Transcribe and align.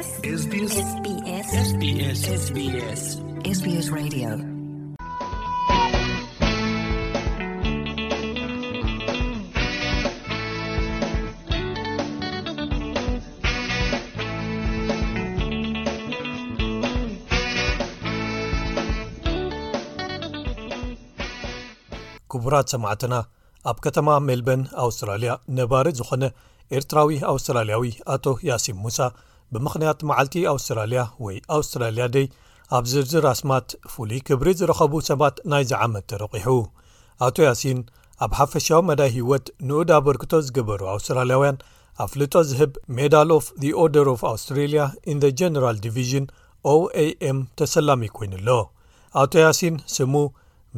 ክቡራት 0.00 0.90
ሰማዕትና 22.68 23.18
ኣብ 23.68 23.78
ከተማ 23.84 24.18
ሜልበን 24.28 24.62
ኣውስትራልያ 24.82 25.32
ነባሪ 25.58 25.86
ዝኾነ 26.00 26.22
ኤርትራዊ 26.78 27.10
ኣውስትራልያዊ 27.34 27.84
ኣቶ 28.14 28.26
ያሲም 28.50 28.80
ሙሳ 28.86 28.98
ብምኽንያት 29.54 30.00
መዓልቲ 30.08 30.34
ኣውስትራልያ 30.54 31.00
ወይ 31.24 31.36
ኣውስትራልያ 31.56 32.04
ደይ 32.16 32.26
ኣብ 32.76 32.84
ዝርዝር 32.90 33.24
ኣስማት 33.34 33.68
ፍሉይ 33.92 34.20
ክብሪ 34.28 34.48
ዝረኸቡ 34.58 34.92
ሰባት 35.10 35.36
ናይዚ 35.52 35.70
ዓመት 35.86 36.04
ተረቒሑ 36.10 36.46
ኣቶ 37.26 37.36
ያሲን 37.48 37.78
ኣብ 38.24 38.32
ሓፈሻዊ 38.40 38.80
መዳይ 38.90 39.10
ህይወት 39.16 39.46
ንኡድ 39.68 39.90
በርክቶ 40.06 40.32
ዝገበሩ 40.46 40.80
ኣውስትራልያውያን 40.94 41.56
ኣፍልጦ 42.04 42.34
ዚህብ 42.50 42.70
ሜዳል 42.98 43.30
ኦፍ 43.38 43.46
ኦርደር 43.84 44.08
ኦፍ 44.14 44.20
ኣውስትራል 44.32 44.74
እን 45.12 45.18
ዘ 45.24 45.32
ጀነራል 45.40 45.78
ዲቪዥን 45.86 46.26
ኦam 46.72 47.38
ተሰላሚ 47.58 48.02
ኰይኑ 48.18 48.32
ኣሎ 48.40 48.48
ኣቶ 49.22 49.32
ያሲን 49.46 49.76
ስሙ 49.96 50.14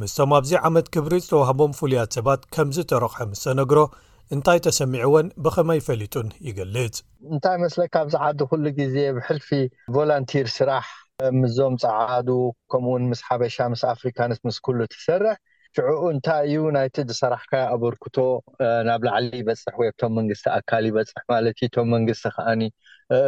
ምስቶም 0.01 0.31
ኣብዚ 0.37 0.51
ዓመት 0.67 0.87
ክብሪ 0.93 1.13
ዝተዋህቦም 1.23 1.75
ፍሉያት 1.79 2.15
ሰባት 2.17 2.41
ከምዚ 2.55 2.77
ተረቕሖ 2.91 3.17
ምዝተነግሮ 3.31 3.79
እንታይ 4.35 4.59
ተሰሚዕወን 4.65 5.27
ብከመይ 5.43 5.79
ፈሊጡን 5.85 6.27
ይገልፅ 6.47 6.93
እንታይ 7.33 7.55
መስለካ 7.63 7.93
ብዝዓዲ 8.07 8.39
ኩሉ 8.51 8.63
ግዜ 8.81 8.95
ብሕልፊ 9.15 9.47
ቮለንቲር 9.95 10.47
ስራሕ 10.57 10.83
ምዞም 11.39 11.73
ፀዓዱ 11.83 12.29
ከምኡውን 12.71 13.03
ምስ 13.09 13.21
ሓበሻ 13.27 13.57
ምስ 13.73 13.81
ኣፍሪካንት 13.93 14.39
ምስ 14.47 14.57
ኩሉ 14.65 14.79
ትሰርሕ 14.93 15.33
ሽዑኡ 15.77 16.01
እንታይ 16.15 16.41
እዩ 16.47 16.57
ናይቲድ 16.77 17.09
ሰራሕካ 17.19 17.53
ኣበርክቶ 17.75 18.17
ናብ 18.87 19.03
ላዕሊ 19.07 19.29
ይበፅሕ 19.41 19.75
ወይ 19.81 19.89
ቶም 20.01 20.11
መንግስቲ 20.19 20.45
ኣካል 20.57 20.83
ይበፅሕ 20.89 21.23
ማለት 21.33 21.55
እዩ 21.63 21.69
ቶም 21.75 21.87
መንግስቲ 21.95 22.23
ከዓኒ 22.35 22.61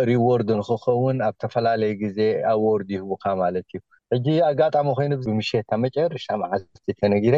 ሪዎርድ 0.09 0.49
ንክኸውን 0.59 1.17
ኣብ 1.27 1.35
ዝተፈላለየ 1.37 1.95
ግዜ 2.03 2.19
ኣዎርድ 2.53 2.89
ይህቡካ 2.95 3.25
ማለት 3.43 3.67
እዩ 3.75 3.81
ሕጂ 4.15 4.27
ኣጋጣሚ 4.51 4.87
ኮይኑብምሸት 4.99 5.67
ኣመጨርሻ 5.77 6.27
ማዓዝዝቲ 6.43 6.87
ተነጊረ 7.01 7.35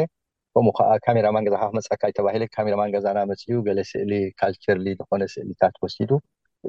ከምኡ 0.54 0.70
ከዓ 0.78 0.90
ካሜራ 1.04 1.26
ማንገዛ 1.36 1.54
ካክመፀካይ 1.62 2.12
ተባሂለ 2.18 2.44
ካሜራ 2.54 2.74
ማንገዛና 2.80 3.18
መፅኡ 3.30 3.48
ገለ 3.66 3.78
ስእሊ 3.90 4.12
ካልቸርሊ 4.40 4.86
ዝኮነ 5.00 5.22
ስእሊታት 5.34 5.74
ወሲዱ 5.84 6.10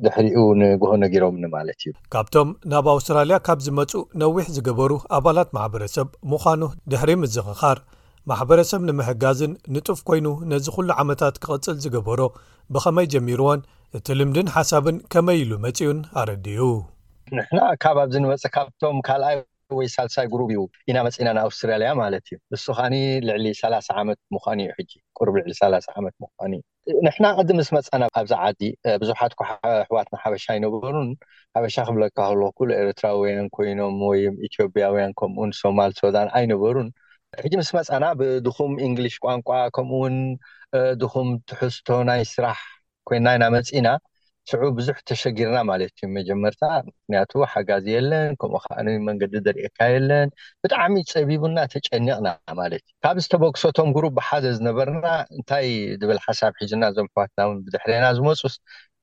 ድሕሪኡ 0.06 0.40
ንጎሆነ 0.62 1.04
ገሮምኒ 1.14 1.44
ማለት 1.56 1.80
እዩ 1.84 1.92
ካብቶም 2.14 2.50
ናብ 2.72 2.88
ኣውስትራልያ 2.96 3.38
ካብ 3.48 3.62
ዝመፁ 3.68 3.92
ነዊሕ 4.24 4.46
ዝገበሩ 4.58 4.92
ኣባላት 5.18 5.50
ማሕበረሰብ 5.58 6.10
ምዃኑ 6.34 6.62
ድሕሪ 6.94 7.12
ምዝኽኻር 7.22 7.80
ማሕበረሰብ 8.32 8.82
ንምሕጋዝን 8.90 9.54
ንጡፍ 9.76 10.00
ኮይኑ 10.08 10.28
ነዚ 10.52 10.66
ኩሉ 10.76 10.90
ዓመታት 11.04 11.36
ክቅፅል 11.44 11.78
ዝገበሮ 11.84 12.22
ብኸመይ 12.76 13.08
ጀሚርዎን 13.14 13.62
እቲ 13.98 14.08
ልምድን 14.20 14.50
ሓሳብን 14.56 14.98
ከመይ 15.14 15.40
ኢሉ 15.44 15.52
መፅዩን 15.66 16.00
ኣረድ 16.22 16.46
ዩ 16.58 16.68
ንሕና 17.38 17.60
ካብ 17.86 17.98
ኣብዚ 18.04 18.16
ንበፀ 18.24 18.46
ካብቶም 18.58 18.98
ካልኣይ 19.08 19.36
ወይ 19.78 19.88
ሳልሳይ 19.96 20.26
ጉሩብ 20.34 20.50
እዩ 20.54 20.60
ኢናመፂኢና 20.90 21.30
ንኣውስትራልያ 21.38 21.90
ማለት 22.02 22.24
እዩ 22.30 22.36
ንሱ 22.54 22.66
ከዓኒ 22.78 22.96
ልዕሊ 23.28 23.46
3ላ0 23.62 23.90
ዓመት 24.02 24.20
ምን 24.36 24.60
እዩ 24.64 24.70
ሕጂ 24.78 24.92
ቁሩ 25.18 25.28
ልዕሊ 25.40 25.52
ላ 25.74 25.80
ዓመት 26.00 26.16
ምን 26.24 26.54
እዩ 26.90 26.96
ንሕና 27.08 27.26
ቅዲ 27.40 27.50
ምስ 27.60 27.70
መፃና 27.78 28.04
ኣብዛ 28.22 28.34
ዓዲ 28.48 28.62
ብዙሓት 29.02 29.34
ኣሕዋትና 29.48 30.16
ሓበሻ 30.24 30.46
ኣይነበሩን 30.56 31.10
ሓበሻ 31.58 31.76
ክብለካ 31.90 32.18
ክለኩሉ 32.34 32.70
ኤርትራውያን 32.82 33.50
ኮይኖም 33.58 33.98
ወይ 34.10 34.22
ኢትዮጵያውያን 34.50 35.14
ከምኡ 35.22 35.50
ሶማል 35.62 35.94
ሶዳን 36.02 36.28
ኣይነበሩን 36.40 36.90
ሕጂ 37.46 37.54
ምስ 37.62 37.70
መፀና 37.78 38.06
ብድኹም 38.22 38.72
እንግሊሽ 38.90 39.16
ቋንቋ 39.26 39.50
ከምኡውን 39.78 40.16
ድኹም 41.04 41.30
ትሕዝቶ 41.50 41.88
ናይ 42.12 42.24
ስራሕ 42.36 42.60
ኮይና 43.10 43.28
ኢናመፂና 43.38 43.88
ስዑብ 44.50 44.64
ብዙሕ 44.78 44.98
ተሸጊርና 45.10 45.58
ማለት 45.70 45.92
እዩ 45.98 46.08
መጀመርታ 46.18 46.64
ምክንያቱኡ 46.88 47.42
ሓጋዝ 47.54 47.86
የለን 47.94 48.30
ከምኡ 48.42 48.56
ከዓን 48.66 48.88
መንገዲ 49.08 49.34
ደርእካ 49.48 49.78
የለን 49.96 50.30
ብጣዕሚእ 50.64 51.06
ፀቢቡና 51.14 51.58
ተጨኒቕና 51.74 52.28
ማለት 52.62 52.84
እዩ 52.88 52.94
ካብ 53.06 53.18
ዝተበግሶቶም 53.24 53.90
ጉሩ 53.96 54.06
ብሓደ 54.20 54.46
ዝነበርና 54.58 55.06
እንታይ 55.38 55.68
ድብል 56.02 56.20
ሓሳብ 56.28 56.54
ሒዝና 56.62 56.82
እዞም 56.94 57.10
ሕዋትና 57.14 57.42
ውን 57.50 57.60
ብድሕረና 57.66 58.08
ዝመፁስ 58.20 58.56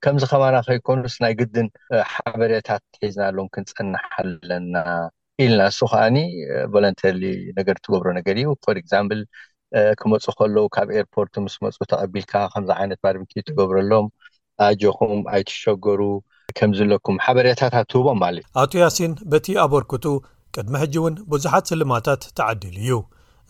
ከምዚ 0.06 0.24
ከማና 0.32 0.56
ከይኮኑስናይ 0.68 1.34
ግድን 1.40 1.68
ሓበሬታት 2.12 2.84
ሒዝና 3.04 3.22
ኣሎም 3.30 3.48
ክንፀንሓለና 3.56 4.74
ኢልና 5.44 5.62
ንሱ 5.72 5.78
ከዓኒ 5.92 6.16
ቨለንተል 6.74 7.20
ነገር 7.60 7.76
ትገብሮ 7.86 8.08
ነገር 8.20 8.36
እዩ 8.42 8.48
ፈር 8.66 8.78
ግዛምብል 8.84 9.20
ክመፁ 10.00 10.24
ከለዉ 10.38 10.66
ካብ 10.76 10.88
ኤርፖርት 11.00 11.34
ምስ 11.44 11.54
መፁ 11.64 11.76
ተቐቢልካ 11.92 12.32
ከምዚ 12.54 12.70
ዓይነት 12.80 13.00
ባርቢቲ 13.04 13.32
ትገብረሎም 13.48 14.06
ኣጅኹም 14.64 15.16
ኣይትሸገሩ 15.34 16.02
ከምዝለኩም 16.58 17.16
ሓበሬታታት 17.26 17.86
ትህቦም 17.92 18.18
ማለት 18.24 18.44
ዩ 18.48 18.50
ኣቶ 18.62 18.72
ያሲን 18.84 19.12
በቲ 19.32 19.46
ኣበርክቱ 19.64 20.04
ቅድሚ 20.56 20.74
ሕጂ 20.82 20.94
እውን 21.00 21.14
ብዙሓት 21.32 21.64
ስልማታት 21.70 22.22
ተዓዲሉ 22.38 22.76
እዩ 22.84 22.94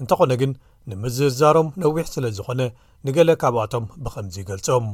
እንተኾነ 0.02 0.32
ግን 0.40 0.52
ንምዝዛሮም 0.90 1.68
ነዊሕ 1.82 2.06
ስለ 2.14 2.26
ዝኮነ 2.38 2.62
ንገለ 3.06 3.30
ካብኣቶም 3.42 3.84
ብከምዚ 4.04 4.36
ገልፆም 4.50 4.86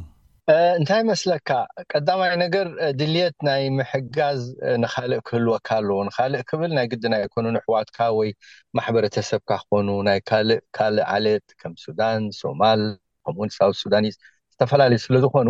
እንታይ 0.78 1.02
መስለካ 1.10 1.48
ቀዳማይ 1.92 2.32
ነገር 2.44 2.66
ድልት 3.00 3.36
ናይ 3.48 3.62
ምሕጋዝ 3.78 4.40
ንካልእ 4.82 5.18
ክህልወካ 5.28 5.68
ኣለዎ 5.80 5.98
ንካልእ 6.08 6.42
ክብል 6.48 6.70
ናይ 6.76 6.86
ግዲናይ 6.92 7.22
ኮኑንሕዋትካ 7.34 7.98
ወይ 8.18 8.30
ማሕበረተሰብካ 8.78 9.50
ክኮኑ 9.62 9.88
ናይ 10.08 10.18
ካልእ 10.30 10.58
ካልእ 10.78 11.04
ዓለት 11.16 11.46
ከም 11.62 11.74
ሱዳን 11.84 12.22
ሶማል 12.40 12.82
ከምሳ 13.28 13.58
ሱዳን 13.82 14.06
ዝተፈላለዩ 14.54 15.00
ስለዝኮኑ 15.06 15.48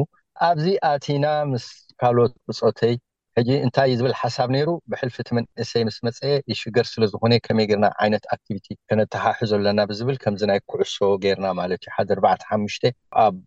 ኣብዚ 0.48 0.66
ኣቲና 0.93 1.26
ምስ 1.50 1.65
ካልኦት 2.00 2.32
ብፆተይ 2.48 2.94
ሕጂ 3.37 3.50
እንታይ 3.65 3.88
እዩ 3.91 3.97
ዝብል 3.98 4.15
ሓሳብ 4.20 4.48
ነይሩ 4.54 4.69
ብሕልፊቲ 4.91 5.28
ምንእሰይ 5.37 5.82
ምስ 5.88 5.97
መፀአ 6.06 6.32
ዩሽገር 6.53 6.87
ስለዝኮነ 6.93 7.32
ከመይ 7.47 7.66
ጌርና 7.70 7.87
ዓይነት 8.03 8.25
ኣቲቪቲ 8.34 8.66
ክነተሓሑዘኣለና 8.88 9.81
ብዝብል 9.91 10.16
ከምዚ 10.22 10.41
ናይ 10.50 10.60
ኩዕሶ 10.71 10.97
ጌርና 11.25 11.47
ማለት 11.60 11.81
እዩ 11.84 11.91
ሓደ 11.97 12.10
ርዕ 12.19 12.32
ሓሙሽተ 12.50 12.84
ኣብ 13.25 13.44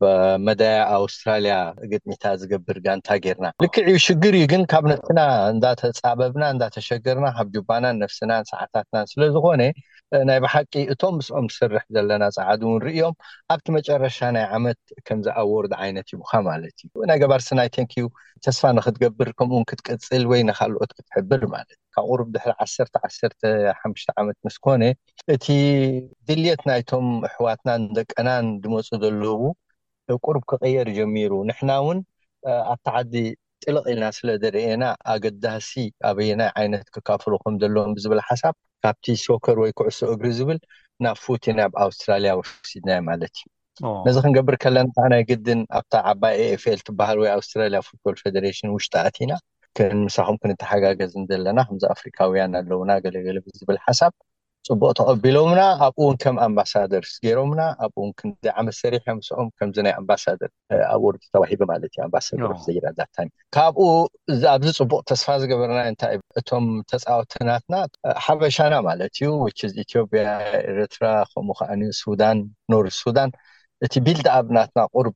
መዳያ 0.47 0.79
ኣውስትራልያ 0.97 1.56
ግጥሚታ 1.91 2.24
ዝገብር 2.44 2.79
ጋንታ 2.88 3.09
ጌርና 3.25 3.45
ልክዕ 3.66 3.85
ዩ 3.94 3.97
ሽግር 4.07 4.35
እዩ 4.41 4.47
ግን 4.53 4.63
ካብ 4.74 4.84
ነፍስና 4.94 5.19
እንዳተፃበብና 5.56 6.44
እንዳተሸገርና 6.56 7.28
ካብ 7.38 7.50
ጅባናን 7.57 8.01
ነፍስናን 8.06 8.50
ሰዓታትናን 8.53 9.12
ስለዝኮነ 9.13 9.62
ናይ 10.29 10.39
ብሓቂ 10.43 10.73
እቶም 10.93 11.13
ምስኦም 11.19 11.45
ዝስርሕ 11.53 11.83
ዘለና 11.95 12.23
ፀዓዲ 12.35 12.61
እውን 12.65 12.79
ርዮም 12.87 13.13
ኣብቲ 13.53 13.65
መጨረሻ 13.77 14.17
ናይ 14.35 14.45
ዓመት 14.57 14.79
ከምዚኣወርድ 15.07 15.73
ዓይነት 15.83 16.07
ይቡካ 16.13 16.31
ማለት 16.49 16.75
እዩ 16.85 16.93
ናይ 17.09 17.17
ገባርስናይ 17.23 17.69
ታንክዩ 17.75 18.03
ተስፋ 18.45 18.61
ንክትገብር 18.77 19.29
ከምኡውን 19.39 19.65
ክትቀፅል 19.71 20.23
ወይ 20.31 20.41
ንካልኦት 20.49 20.91
ክትሕብር 20.97 21.43
ማለት 21.55 21.75
እዩ 21.77 21.85
ካብ 21.97 22.07
ቁርብ 22.13 22.27
ድሕሪ 22.35 22.53
11ሓሽተ 22.65 23.45
ዓመት 24.23 24.37
ምስ 24.47 24.57
ኮነ 24.65 24.83
እቲ 25.35 25.45
ድልት 26.29 26.63
ናይቶም 26.71 27.07
ኣሕዋትናን 27.29 27.81
ደቀናን 27.99 28.47
ድመፁ 28.65 28.89
ዘለዉ 29.05 29.35
ቁርብ 30.27 30.43
ክቀየር 30.51 30.89
ጀሚሩ 30.99 31.31
ንሕና 31.51 31.71
እውን 31.83 31.99
ኣተዓዲ 32.73 33.13
ጥልቅ 33.63 33.83
ኢልና 33.91 34.05
ስለ 34.17 34.27
ድርኤና 34.43 34.83
ኣገዳሲ 35.13 35.71
ኣበይ 36.09 36.31
ናይ 36.39 36.49
ዓይነት 36.61 36.88
ክካፍሉኩም 36.95 37.53
ዘለዎም 37.61 37.93
ብዝብል 37.97 38.19
ሓሳብ 38.29 38.53
ካብቲ 38.83 39.05
ሶከር 39.25 39.57
ወይ 39.63 39.71
ኩዕሶ 39.79 39.99
እግሪ 40.13 40.27
ዝብል 40.39 40.59
ናብ 41.03 41.17
ፉቲናብ 41.25 41.71
ኣውስትራልያ 41.85 42.31
ወሲድናዮ 42.39 42.99
ማለት 43.09 43.33
እዩ 43.44 43.91
ነዚ 44.05 44.17
ክንገብር 44.25 44.55
ከለን 44.63 44.88
ከዓናይ 44.95 45.23
ግድን 45.29 45.61
ኣብታ 45.79 45.94
ዓባይ 46.11 46.35
ኤፍል 46.51 46.80
ትባሃል 46.88 47.18
ወይ 47.24 47.30
ኣውስትራልያ 47.38 47.80
ፉትቦል 47.88 48.15
ፌደሬሽን 48.24 48.74
ውሽጣኣትኢና 48.75 49.33
ከንምሳኩም 49.77 50.38
ክንተሓጋገዝን 50.44 51.25
ዘለና 51.31 51.57
ከምዚ 51.69 51.83
ኣፍሪካውያን 51.95 52.56
ኣለውና 52.62 52.91
ገለገሊ 53.06 53.38
ብዝብል 53.47 53.80
ሓሳብ 53.88 54.13
ፅቡቅ 54.69 54.89
ተቀቢሎምና 55.00 55.59
ኣብኡ 55.85 55.97
ውን 56.07 56.15
ከም 56.23 56.35
ኣምባሳደር 56.45 57.03
ገይሮምና 57.25 57.62
ኣብውን 57.85 58.12
ክይ 58.19 58.31
ዓመ 58.59 58.67
ሰሪሕ 58.81 59.03
ምስኦም 59.17 59.47
ከምናይ 59.57 59.94
ኣምባሳደር 60.00 60.51
ኣብ 60.94 61.03
ተባሂ 61.33 61.51
ማለት 61.71 61.89
እዩ 61.94 62.00
ኣምባሳደር 62.07 62.51
ዘይራዳታ 62.65 63.15
ካብኡ 63.57 63.85
ኣብዚ 64.53 64.69
ፅቡቅ 64.79 65.01
ተስፋ 65.12 65.27
ዝገበርና 65.44 65.79
እንታይ 65.91 66.15
እቶም 66.41 66.67
ተፃወትናትና 66.91 67.75
ሓበሻና 68.27 68.73
ማለት 68.89 69.13
እዩ 69.19 69.29
ውችዝ 69.45 69.75
ኢትዮጵያ 69.85 70.23
ኤረትራ 70.71 71.03
ከምኡ 71.33 71.57
ከዓኒ 71.61 71.81
ሱዳን 72.03 72.39
ኖር 72.73 72.88
ሱዳን 73.01 73.31
እቲ 73.85 73.94
ቢልዳ 74.06 74.27
ኣብናትና 74.39 74.81
ቁርብ 74.95 75.15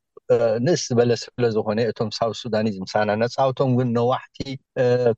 ንእስ 0.65 0.81
ዝበለ 0.89 1.11
ስለዝኮነ 1.21 1.79
እቶም 1.91 2.09
ሳው 2.17 2.31
ሱዳንዝምሳና 2.41 3.09
ነፃውቶም 3.21 3.69
ን 3.85 3.87
ነዋሕቲ 3.97 4.37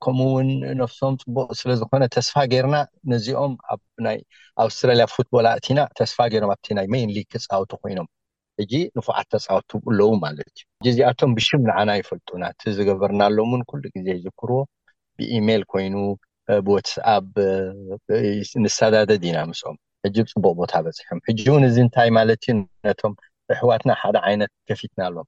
ከምኡውን 0.03 0.49
ነፍሶም 0.81 1.13
ፅቡቅ 1.23 1.47
ስለዝኮነ 1.61 2.03
ተስፋ 2.15 2.35
ጌርና 2.53 2.75
ነዚኦም 3.11 3.53
ኣብናይ 3.73 4.19
ኣውስትራልያ 4.65 5.05
ፉትቦል 5.15 5.47
እቲና 5.53 5.79
ተስፋ 5.99 6.17
ገሮም 6.33 6.51
ኣ 6.53 6.55
ናይ 6.77 6.87
ሜን 6.93 7.09
ሊግ 7.17 7.27
ተፃውቲ 7.35 7.71
ኮይኖም 7.81 8.07
ሕጂ 8.61 8.73
ንፉዓት 8.99 9.27
ተፃወቲ 9.35 9.69
ለዉ 9.99 10.09
ማለት 10.25 10.49
እዩ 10.55 10.65
እ 10.85 10.89
እዚኣቶም 10.93 11.33
ብሽም 11.39 11.61
ንዓና 11.69 11.91
ይፈልጡና 12.01 12.43
እቲ 12.53 12.61
ዝገበርናሎምውን 12.77 13.63
ኩሉ 13.71 13.83
ግዜ 13.95 14.07
ዝክርዎ 14.25 14.59
ብኢሜል 15.17 15.63
ኮይኑ 15.73 15.95
ብወትስኣብ 16.67 17.27
ንሰዳደድ 18.63 19.23
ኢና 19.31 19.37
ምስኦም 19.51 19.77
ሕብፅቡቅ 20.17 20.53
ቦታ 20.61 20.73
በፅሖም 20.87 21.19
ሕውን 21.27 21.63
እዚ 21.69 21.75
ንታይ 21.87 22.09
ማለት 22.19 22.41
ዩ 22.47 22.51
ነቶም 22.87 23.13
እሕዋትና 23.53 23.91
ሓደ 24.01 24.15
ዓይነት 24.27 24.51
ከፊትና 24.69 24.99
ኣሎም 25.09 25.27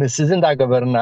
ምስ 0.00 0.14
እዚ 0.24 0.30
እንናገበርና 0.36 0.98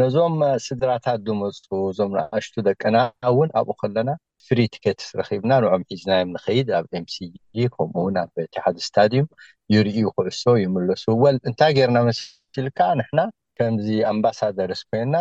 ነዞም 0.00 0.36
ስድራታት 0.66 1.20
ዝመፁ 1.26 1.66
እዞም 1.92 2.10
ንኣሽቱ 2.18 2.54
ደቀና 2.68 2.96
እውን 3.30 3.48
ኣብኡ 3.60 3.74
ከለና 3.80 4.10
ፍሪ 4.46 4.58
ቲኬትስ 4.74 5.08
ረኪብና 5.20 5.52
ንኦም 5.64 5.82
ሒዝናዮም 5.92 6.30
ንከይድ 6.36 6.68
ኣብ 6.78 6.86
ኤምሲጂ 7.00 7.34
ከምኡውን 7.74 8.16
ኣብ 8.22 8.30
ቲሓደ 8.54 8.76
ስታድዩም 8.86 9.28
ይርእዩ 9.74 10.00
ኩዕሶ 10.16 10.44
ይምለሱ 10.62 11.04
ልእንታይ 11.36 11.74
ገርና 11.78 11.98
መስል 12.08 12.68
ካ 12.78 12.88
ንሕና 13.00 13.20
ከምዚ 13.58 13.88
ኣምባሳደርስ 14.12 14.82
ኮይና 14.90 15.14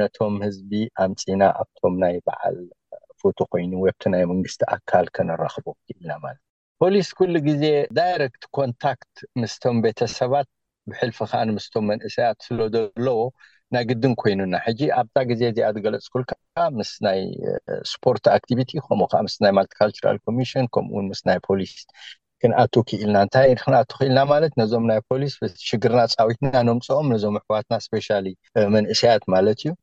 ነቶም 0.00 0.36
ህዝቢ 0.46 0.72
ኣምፂና 1.06 1.42
ኣብቶም 1.62 1.94
ናይ 2.04 2.16
በዓል 2.28 2.58
ፎቶ 3.22 3.38
ኮይኑ 3.54 3.72
ወይብቲ 3.86 4.04
ናይ 4.14 4.24
መንግስቲ 4.34 4.60
ኣካል 4.76 5.06
ከነራኽቦ 5.16 5.66
ክእልና 5.86 6.10
ማለት 6.24 6.42
እዩ 6.42 6.49
ፖሊስ 6.82 7.08
ኩሉ 7.16 7.34
ግዜ 7.46 7.64
ዳይረክት 7.96 8.42
ኮንታክት 8.56 9.14
ምስቶም 9.40 9.76
ቤተሰባት 9.84 10.46
ብሕልፊ 10.90 11.18
ከዓ 11.30 11.40
ንምስቶም 11.48 11.84
መንእሰያት 11.92 12.38
ስለ 12.46 12.58
ዘለዎ 12.74 13.18
ናይ 13.74 13.82
ግድን 13.90 14.14
ኮይኑና 14.20 14.54
ሕጂ 14.66 14.80
ኣብታ 15.00 15.16
ግዜ 15.30 15.42
እዚኣ 15.50 15.66
ትገለፅ 15.76 16.06
ኩልከዓ 16.14 16.64
ምስ 16.78 16.92
ናይ 17.06 17.20
ስፖርት 17.92 18.24
ኣክቲቪቲ 18.36 18.70
ከምኡ 18.86 19.08
ከዓ 19.12 19.20
ምስ 19.26 19.36
ናይ 19.44 19.52
ማልቲካልቸራል 19.58 20.18
ኮሚሽን 20.28 20.68
ከምኡውን 20.76 21.10
ምስናይ 21.12 21.38
ፖሊስ 21.48 21.74
ክንኣቱ 22.42 22.74
ክኢልና 22.88 23.16
እንታይ 23.26 23.50
ክንኣቱ 23.64 23.90
ክኢልና 24.00 24.20
ማለት 24.32 24.52
ነዞም 24.62 24.86
ናይ 24.92 25.00
ፖሊስ 25.10 25.34
ሽግርና 25.68 26.00
ፃዊትና 26.16 26.56
ነምፅኦም 26.70 27.12
ነዞም 27.14 27.36
ኣሕዋትና 27.42 27.74
እስፖሻሊ 27.84 28.26
መንእሰያት 28.76 29.24
ማለት 29.36 29.58
እዩ 29.64 29.74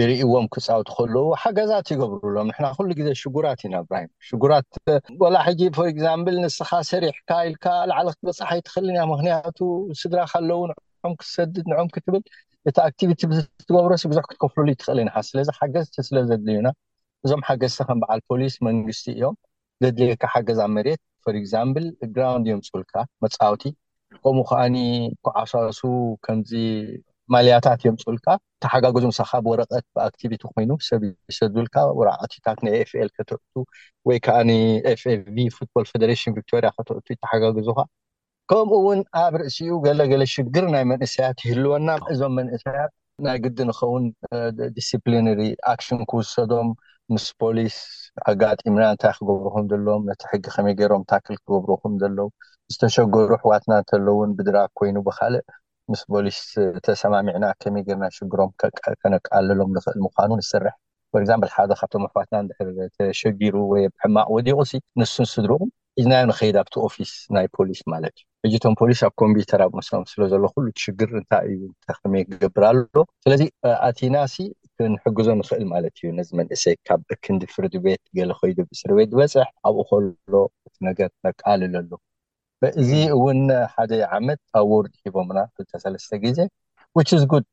ይርእዎም 0.00 0.44
ክፃውቲ 0.54 0.88
ከለዉ 0.98 1.24
ሓገዛት 1.42 1.86
ይገብርሎም 1.92 2.46
ንሕና 2.50 2.66
ኩሉ 2.76 2.88
ግዜ 2.98 3.08
ሽጉራት 3.22 3.60
ኢና 3.66 3.74
ብራሂም 3.88 4.10
ሽጉራት 4.28 4.68
ወላ 5.22 5.34
ሕጂ 5.46 5.60
ር 5.78 5.84
ግዚምብል 5.98 6.36
ንስካ 6.44 6.70
ሰሪሕካ 6.90 7.30
ኢልካ 7.48 7.64
ላዕሊ 7.90 8.06
ክትበፃሓ 8.14 8.48
ይትኽእል 8.60 8.88
ምክንያቱ 9.12 9.58
ስድራካኣለው 10.02 10.60
ንም 10.70 11.14
ክትሰድድ 11.20 11.56
ንኦም 11.72 11.88
ክትብል 11.96 12.22
እቲ 12.68 12.76
ኣክቲቪቲ 12.88 13.20
ብዝትገብሮስ 13.30 14.04
ብዙሕ 14.12 14.24
ክትከፍልሉ 14.30 14.68
ይትኽእል 14.74 14.98
ኢናሓ 15.04 15.18
ስለዚ 15.30 15.48
ሓገዝቲ 15.58 15.94
ስለዘድልዩና 16.08 16.68
እዞም 17.26 17.42
ሓገዝቲ 17.48 17.80
ከም 17.88 18.00
በዓል 18.04 18.20
ፖሊስ 18.30 18.54
መንግስቲ 18.68 19.06
እዮም 19.16 19.36
ዘድልየካ 19.84 20.24
ሓገዛ 20.34 20.60
መሬት 20.76 21.00
ፈር 21.24 21.34
እግዚምብል 21.42 21.86
ግራውንድ 22.16 22.46
እዮም 22.50 22.62
ፅብልካ 22.68 22.94
መፃውቲ 23.24 23.62
ከምኡ 24.24 24.42
ከዓኒ 24.52 24.76
ኩዓሳሱ 25.26 25.80
ከምዚ 26.24 26.50
ማልያታት 27.34 27.80
የምፅልካ 27.86 28.26
ተሓጋግዙ 28.64 29.04
ምሰካ 29.10 29.30
ብወረቀት 29.44 29.84
ብኣክቲቪቲ 29.96 30.42
ኮይኑ 30.52 30.70
ሰብ 30.88 31.02
ይሰድብልካ 31.30 31.74
ወራዓቲታት 31.98 32.58
ንይ 32.66 32.74
ኤኤፍኤል 32.78 33.08
ከትዕቱ 33.16 33.54
ወይ 34.08 34.18
ከዓ 34.26 34.36
ን 34.48 34.56
ኤፍኤ 34.92 35.14
ፉትቦል 35.56 35.84
ፌደሬሽን 35.92 36.34
ቪቶርያ 36.38 36.70
ከትዕቱ 36.78 37.06
ይተሓጋግዙ 37.14 37.68
ካ 37.78 37.82
ከምኡ 38.50 38.78
ውን 38.86 39.00
ኣብ 39.22 39.34
ርእሲኡ 39.42 39.72
ገለገለ 39.86 40.22
ሽግር 40.34 40.64
ናይ 40.74 40.84
መንእሰያት 40.92 41.38
ይህልወና 41.46 41.88
እዞም 42.12 42.32
መንእሰያት 42.40 42.92
ናይ 43.26 43.36
ግዲ 43.44 43.58
ንከውን 43.68 44.04
ዲስፕሊነሪ 44.76 45.40
ኣክሽን 45.72 46.00
ክውሰዶም 46.10 46.68
ምስ 47.14 47.26
ፖሊስ 47.40 47.76
ኣጋጢምና 48.30 48.82
እንታይ 48.94 49.12
ክገብርኩም 49.16 49.64
ዘለዎም 49.72 50.02
ነቲ 50.10 50.22
ሕጊ 50.32 50.44
ከመይ 50.54 50.74
ገይሮም 50.80 51.02
ታክል 51.12 51.36
ክገብርኩም 51.40 51.94
ዘለው 52.02 52.28
ዝተሸገሩ 52.72 53.30
ኣሕዋትና 53.38 53.72
እንተለውን 53.82 54.30
ብድራግ 54.38 54.70
ኮይኑ 54.80 54.96
ብካልእ 55.08 55.44
ምስ 55.90 56.00
ፖሊስ 56.12 56.38
ተሰማሚዕና 56.86 57.46
ከመይ 57.62 57.82
ገርና 57.86 58.04
ሽግሮም 58.16 58.50
ከነቃለሎም 59.02 59.70
ንኽእል 59.76 59.98
ምኳኑ 60.06 60.30
ንስርሕ 60.40 60.74
ር 61.16 61.22
ግዛምል 61.22 61.50
ሓደ 61.54 61.70
ካብቶም 61.80 62.04
ኣፍፋትና 62.08 62.36
ንድሕር 62.44 62.68
ተሸጊሩ 62.98 63.54
ወይ 63.72 63.82
ኣብሕማቅ 63.90 64.26
ወዲቁ 64.34 64.58
ንሱን 65.00 65.26
ስድርቁም 65.32 65.70
እዝናዮ 66.00 66.22
ንከይድ 66.30 66.56
ኣብቲ 66.62 66.74
ኦፊስ 66.88 67.10
ናይ 67.36 67.46
ፖሊስ 67.56 67.80
ማለት 67.92 68.14
እዩ 68.20 68.46
ሕጅቶም 68.54 68.74
ፖሊስ 68.80 69.00
ኣብ 69.06 69.12
ኮምፒተር 69.22 69.60
ኣብ 69.64 69.72
መስምስለ 69.78 70.20
ዘሎ 70.32 70.44
ኩሉ 70.54 70.66
ሽግር 70.84 71.10
እንታይ 71.20 71.48
እዩ 71.54 71.64
ከመይ 71.98 72.22
ክገብር 72.30 72.64
ኣሎ 72.70 72.80
ስለዚ 73.24 73.42
ኣቲናሲ 73.90 74.36
ንሕግዞ 74.94 75.26
ንክእል 75.40 75.64
ማለት 75.74 75.94
እዩ 76.02 76.08
ነዚ 76.20 76.30
መንእሰይ 76.40 76.76
ካብ 76.88 77.00
እክንዲ 77.16 77.42
ፍርድ 77.56 77.74
ቤት 77.84 78.02
ገለ 78.18 78.30
ኮይዱ 78.40 78.58
ብእስር 78.68 78.92
ቤት 79.00 79.10
ዝበፅሕ 79.16 79.48
ኣብኡ 79.68 79.82
ከሎ 79.90 80.34
እቲ 80.68 80.76
ነገር 80.90 81.10
መቃልለሎ 81.26 81.90
እዚ 82.80 82.92
እውን 83.16 83.38
ሓደ 83.76 83.92
ዓመት 84.16 84.40
ኣዎርድ 84.60 84.92
ሂቦምና 85.04 85.38
2ተሰለስተ 85.60 86.12
ግዜ 86.24 86.38
ስ 87.20 87.20
ጉድ 87.32 87.46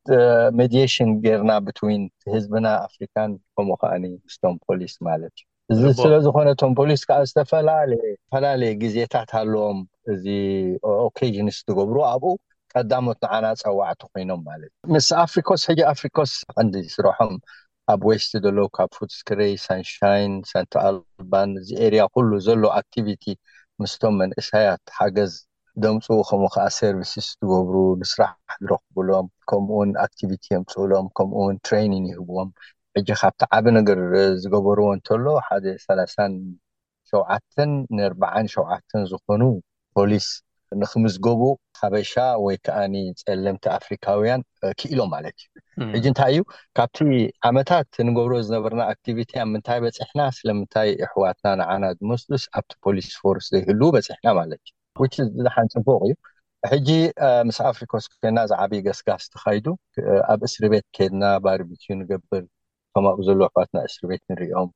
ሜድሽን 0.60 1.10
ጌርና 1.24 1.52
ብትን 1.66 2.02
ህዝብና 2.34 2.66
ኣፍሪካን 2.86 3.30
ከምኡ 3.56 3.76
ከዓኒ 3.82 4.04
ምስቶም 4.24 4.56
ፖሊስ 4.66 4.94
ማለት 5.08 5.34
እዩ 5.72 5.76
እዚ 5.76 5.82
ስለ 6.02 6.12
ዝኮነቶም 6.24 6.72
ፖሊስ 6.80 7.00
ከዓ 7.08 7.18
ዝተፈላለየ 7.30 8.70
ግዜታት 8.82 9.30
ኣለዎም 9.40 9.78
እዚ 10.14 10.24
ኦካዥንስ 11.06 11.58
ትገብሩ 11.68 11.96
ኣብኡ 12.12 12.30
ቀዳሞት 12.74 13.20
ንዓና 13.26 13.46
ፀዋዕቲ 13.62 14.00
ኮይኖም 14.10 14.42
ማለት 14.50 14.70
እዩ 14.72 14.92
ምስ 14.96 15.08
ኣፍሪኮስ 15.24 15.62
ሕጂ 15.70 15.80
ኣፍሪኮስ 15.94 16.34
ቀንዲ 16.54 16.74
ስርሖም 16.96 17.32
ኣብ 17.94 18.00
ዌስት 18.10 18.32
ደሎ 18.44 18.58
ካብ 18.76 18.90
ፉድስክሬ 18.98 19.40
ሳንሻይን 19.66 20.34
ሰንተ 20.52 20.72
ኣልባን 20.88 21.50
እዚ 21.62 21.68
ኤርያ 21.86 22.02
ኩሉ 22.14 22.30
ዘሎ 22.48 22.62
ኣክቲቪቲ 22.80 23.24
ምስቶም 23.80 24.14
መንእሳያት 24.20 24.82
ሓገዝ 24.96 25.32
ደምፁኡ 25.82 26.16
ከምኡ 26.28 26.46
ከዓ 26.54 26.64
ሰርቪስስ 26.78 27.26
ትገብሩ 27.40 27.74
ምስራሕ 28.00 28.32
ዝረኽብሎም 28.62 29.26
ከምኡውን 29.50 29.90
ኣክቲቪቲ 30.04 30.44
ዮምፅእሎም 30.56 31.06
ከምኡውን 31.16 31.56
ትሬይኒን 31.66 32.04
ይህብዎም 32.10 32.50
ዕጂ 33.00 33.08
ካብቲ 33.20 33.40
ዓብ 33.58 33.66
ነገር 33.78 33.98
ዝገበርዎ 34.42 34.86
እንተሎ 34.96 35.24
ሓደ 35.46 35.64
3ላ 35.84 36.00
ሸዓተን 37.10 37.72
ንርዓ 37.96 38.24
ሸዓተ 38.54 38.90
ዝኮኑ 39.10 39.42
ፖሊስ 39.96 40.28
ንክምዝገቡ 40.78 41.42
ሓበሻ 41.80 42.12
ወይ 42.44 42.56
ከዓኒ 42.66 42.94
ፀለምቲ 43.22 43.64
ኣፍሪካውያን 43.78 44.40
ክኢሎም 44.80 45.08
ማለት 45.14 45.36
እዩ 45.42 45.86
ሕጂ 45.94 46.04
እንታይ 46.10 46.30
እዩ 46.34 46.42
ካብቲ 46.78 46.98
ዓመታት 47.50 47.90
ንገብሮ 48.08 48.32
ዝነበርና 48.48 48.82
ኣክቲቪቲ 48.92 49.30
ኣብ 49.42 49.48
ምንታይ 49.52 49.78
በፂሕና 49.84 50.20
ስለምንታይ 50.38 50.90
ኣሕዋትና 51.06 51.48
ንዓና 51.60 51.84
ድመስሉስ 52.00 52.44
ኣብቲ 52.58 52.72
ፖሊስ 52.86 53.08
ፎርስ 53.22 53.48
ዘይህልው 53.54 53.92
በፂሕና 53.96 54.28
ማለት 54.40 54.62
እዩ 55.26 55.46
ሓንፅቡቅ 55.56 56.00
እዩ 56.08 56.14
ሕጂ 56.72 56.88
ምስ 57.48 57.58
ኣፍሪኮስ 57.70 58.06
ኮይና 58.14 58.38
ዝዓብይ 58.50 58.80
ገስጋስ 58.88 59.24
ተካይዱ 59.34 59.66
ኣብ 60.32 60.40
እስሪ 60.48 60.62
ቤት 60.74 60.86
ከድና 60.96 61.24
ባርቢት 61.46 61.84
ንገብር 62.00 62.44
ቶም 62.94 63.04
ኣብ 63.12 63.18
ዘሎ 63.28 63.40
ኣሕዋትና 63.48 63.76
እስሪ 63.88 64.02
ቤት 64.12 64.22
ንሪኦም 64.32 64.68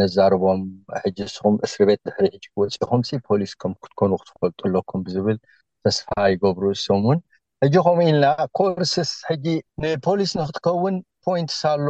ነዛርቦም 0.00 0.60
ሕጂ 1.04 1.18
ስኹም 1.34 1.54
እስሪ 1.66 1.80
ቤት 1.88 2.00
ድሕሪ 2.06 2.26
ሕ 2.42 2.48
ወፂኢኹም 2.60 3.00
ፖሊስ 3.28 3.52
ከም 3.62 3.72
ክትኮኑ 3.84 4.10
ክትፈልጡ 4.20 4.58
ኣለኩም 4.66 5.00
ብዝብል 5.06 5.36
ተስፋ 5.84 6.08
ይገብሩ 6.32 6.64
ሶም 6.84 7.00
ውን 7.08 7.18
ሕጂከምኡ 7.64 8.04
ኢልና 8.10 8.26
ኮርስስ 8.58 9.10
ሕጂ 9.30 9.46
ንፖሊስ 9.84 10.32
ንክትከውን 10.40 10.96
ፖንትስ 11.26 11.60
ኣሎ 11.72 11.86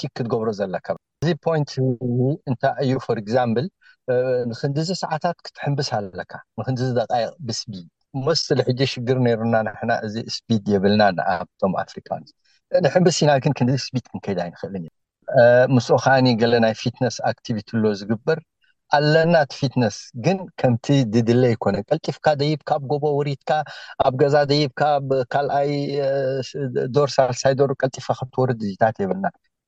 ቲክ 0.00 0.12
ክትገብሮ 0.16 0.48
ዘለካ 0.60 0.86
እዚ 1.24 1.30
ፖንት 1.46 1.70
እንታይ 2.50 2.74
እዩ 2.84 2.92
ፎር 3.06 3.18
እግዛምብል 3.24 3.66
ንክንዲዚ 4.50 4.88
ሰዓታት 5.02 5.36
ክትሕምብስ 5.46 5.88
ኣለካ 5.98 6.32
ንክንዚ 6.60 6.80
ደቃይ 7.00 7.24
ብስቢድ 7.48 7.86
መስሊ 8.26 8.58
ሕጂ 8.68 8.80
ሽግር 8.92 9.18
ነይሩና 9.26 9.54
ናሕና 9.70 9.92
እዚ 10.08 10.16
ስፒድ 10.36 10.64
የብልና 10.74 11.02
ንኣብቶም 11.18 11.74
ኣፍሪካን 11.84 12.22
ንሕምብስ 12.84 13.18
ኢናግን 13.24 13.52
ክንዲ 13.58 13.72
ስድ 13.86 13.96
ክንከይድ 14.10 14.38
ይንክእልን 14.46 14.86
ምስኦ 15.74 15.96
ከዓኒ 16.04 16.26
ገለ 16.42 16.54
ናይ 16.64 16.74
ፊትነስ 16.82 17.16
ኣክቲቪቲ 17.30 17.68
ኣሎ 17.78 17.84
ዝግበር 18.00 18.38
ኣለና 18.96 19.34
ቲ 19.52 19.52
ፊትነስ 19.60 19.96
ግን 20.24 20.38
ከምቲ 20.60 20.86
ድድለ 21.12 21.42
ይኮነን 21.52 21.86
ቀልጢፍካ 21.88 22.26
ደይብካ 22.42 22.70
ኣብ 22.78 22.82
ጎቦ 22.90 23.04
ወሪድካ 23.18 23.50
ኣብ 24.06 24.14
ገዛ 24.20 24.34
ደይብካ 24.50 24.82
ብካልኣይ 25.08 25.70
ዶር 26.94 27.08
ሳልሳይ 27.16 27.54
ዶር 27.60 27.70
ቀልጢፍካ 27.80 28.16
ከምትወርድ 28.20 28.60
እዚታት 28.66 28.96
የብልና 29.04 29.26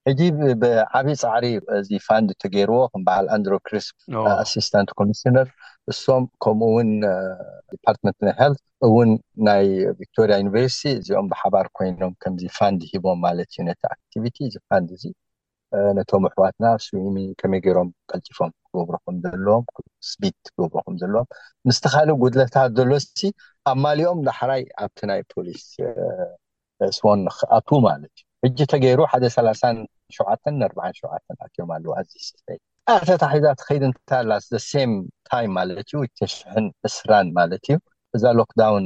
ሕዚ 0.08 0.20
ብዓብይ 0.60 1.16
ፃዕሪ 1.22 1.44
እዚ 1.80 1.90
ፋንድ 2.06 2.28
ተገይርዎ 2.42 2.78
ምበሃል 2.98 3.26
ኣንድሮክሪስ 3.36 3.86
ኣስስታንት 4.42 4.90
ኮሚሽነር 5.00 5.48
እሶም 5.92 6.24
ከምኡውን 6.44 6.90
ዲፓርትመንትና 7.74 8.28
ሄል 8.40 8.54
እውን 8.88 9.10
ናይ 9.48 9.66
ቪቶሪያ 10.00 10.36
ዩኒቨርሲቲ 10.42 10.90
እዚኦም 11.00 11.28
ብሓባር 11.32 11.68
ኮይኖም 11.78 12.14
ከምዚ 12.24 12.44
ፋንድ 12.58 12.80
ሂቦም 12.92 13.20
ማለት 13.26 13.50
እዩ 13.56 13.60
ነቲ 13.70 13.82
ኣ 13.90 14.80
እዚ 14.94 15.04
ን 15.08 15.10
እ 15.12 15.16
ነቶም 15.96 16.24
ኣሕዋትና 16.28 16.64
ኣስ 16.76 16.86
ከመይ 17.40 17.60
ገይሮም 17.64 17.88
ቀልፂፎም 18.10 18.50
ክገብርኩም 18.68 19.16
ዘለዎም 19.24 19.64
ስቢት 20.10 20.38
ክገብርኩም 20.54 20.94
ዘለዎም 21.02 21.28
ምስተካሊእ 21.68 22.18
ጉድለታት 22.22 22.70
ዘሎ 22.78 22.92
ሲ 23.18 23.30
ኣብ 23.70 23.76
ማሊኦም 23.84 24.18
ዳሕራይ 24.28 24.62
ኣብቲ 24.84 24.98
ናይ 25.10 25.20
ፖሊስ 25.32 25.64
እስቦን 26.88 27.20
ንክኣትዉ 27.26 27.76
ማለት 27.88 28.14
እዩ 28.20 28.26
ሕጂ 28.44 28.58
ተገይሩ 28.72 29.00
ሓደ 29.12 29.24
3ሸ 29.36 29.62
ንሸዓ 29.76 30.26
ኣትዮም 31.44 31.70
ኣለዉ 31.76 31.92
ኣዚ 31.98 32.10
ኣተታሒዛ 32.96 33.46
ከይድ 33.68 33.82
እንታ 33.88 34.10
ላስደሴ 34.28 34.70
ታይም 35.30 35.50
ማለት 35.58 35.78
እዩ 35.90 36.00
ወ 36.02 36.04
እስራን 36.88 37.26
ማለት 37.38 37.64
እዩ 37.70 37.76
እዛ 38.16 38.24
ሎክዳውን 38.40 38.84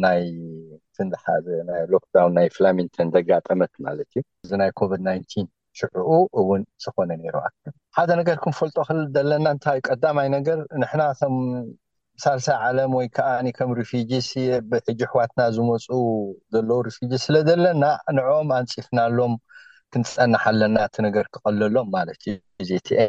ንሓዘ 1.11 1.47
ሎክዳውን 1.93 2.33
ናይ 2.39 2.49
ፍላሚንተ 2.57 2.97
ዘጋጠመት 3.17 3.73
ማለት 3.89 4.11
እዩ 4.17 4.23
እዚ 4.45 4.51
ናይ 4.63 4.71
ኮቪድ-1 4.81 5.33
ሽዕኡ 5.81 6.09
እውን 6.41 6.63
ዝኮነ 6.85 7.11
ነሩ 7.23 7.35
ኣ 7.47 7.49
ሓደ 7.97 8.11
ነገር 8.21 8.37
ክንፈልጦ 8.45 8.77
ክዘለና 8.89 9.47
እንታይ 9.55 9.79
ቀዳማይ 9.89 10.29
ነገር 10.37 10.59
ንሕና 10.83 11.03
ከም 11.21 11.37
ሳልሳይ 12.23 12.57
ዓለም 12.69 12.91
ወይ 12.99 13.07
ከዓ 13.17 13.29
ከም 13.59 13.71
ሪፊጂስ 13.81 14.29
ብሕጂ 14.71 15.01
ኣሕዋትና 15.09 15.41
ዝመፁ 15.57 15.87
ዘለዉ 16.55 16.79
ሪፊጂ 16.89 17.13
ስለ 17.25 17.37
ዘለና 17.49 17.85
ንዖም 18.19 18.51
ኣንፂፍናሎም 18.59 19.35
ክንፀናሓለና 19.95 20.77
እቲ 20.89 20.95
ነገር 21.07 21.25
ክቀለሎም 21.35 21.89
ማለት 21.97 22.21
እዩ 22.31 22.37
እዚ 22.63 22.71
ቲ 22.87 22.99
አ 23.03 23.07